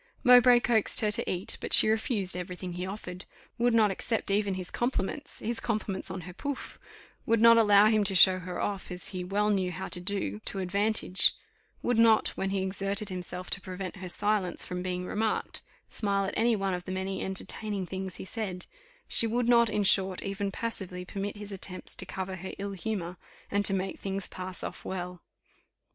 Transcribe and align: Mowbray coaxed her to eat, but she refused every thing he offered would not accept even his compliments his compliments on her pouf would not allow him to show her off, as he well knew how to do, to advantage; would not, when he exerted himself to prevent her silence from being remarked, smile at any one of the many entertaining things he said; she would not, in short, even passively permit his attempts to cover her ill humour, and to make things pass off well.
Mowbray 0.23 0.59
coaxed 0.61 1.01
her 1.01 1.11
to 1.11 1.31
eat, 1.31 1.59
but 1.61 1.73
she 1.73 1.87
refused 1.87 2.35
every 2.35 2.55
thing 2.55 2.73
he 2.73 2.87
offered 2.87 3.25
would 3.59 3.75
not 3.75 3.91
accept 3.91 4.31
even 4.31 4.55
his 4.55 4.71
compliments 4.71 5.37
his 5.37 5.59
compliments 5.59 6.09
on 6.09 6.21
her 6.21 6.33
pouf 6.33 6.79
would 7.27 7.39
not 7.39 7.55
allow 7.55 7.85
him 7.85 8.03
to 8.05 8.15
show 8.15 8.39
her 8.39 8.59
off, 8.59 8.89
as 8.89 9.09
he 9.09 9.23
well 9.23 9.51
knew 9.51 9.71
how 9.71 9.87
to 9.89 9.99
do, 10.01 10.39
to 10.45 10.57
advantage; 10.57 11.35
would 11.83 11.99
not, 11.99 12.29
when 12.29 12.49
he 12.49 12.63
exerted 12.63 13.09
himself 13.09 13.51
to 13.51 13.61
prevent 13.61 13.97
her 13.97 14.09
silence 14.09 14.65
from 14.65 14.81
being 14.81 15.05
remarked, 15.05 15.61
smile 15.87 16.25
at 16.25 16.33
any 16.35 16.55
one 16.55 16.73
of 16.73 16.85
the 16.85 16.91
many 16.91 17.23
entertaining 17.23 17.85
things 17.85 18.15
he 18.15 18.25
said; 18.25 18.65
she 19.07 19.27
would 19.27 19.47
not, 19.47 19.69
in 19.69 19.83
short, 19.83 20.23
even 20.23 20.49
passively 20.51 21.05
permit 21.05 21.37
his 21.37 21.51
attempts 21.51 21.95
to 21.95 22.07
cover 22.07 22.37
her 22.37 22.53
ill 22.57 22.71
humour, 22.73 23.17
and 23.51 23.63
to 23.65 23.73
make 23.75 23.99
things 23.99 24.27
pass 24.27 24.63
off 24.63 24.83
well. 24.83 25.21